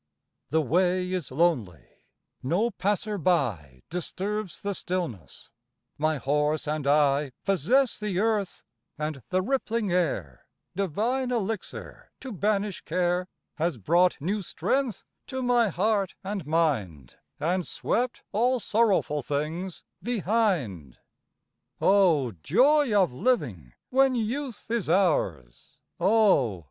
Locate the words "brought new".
13.77-14.41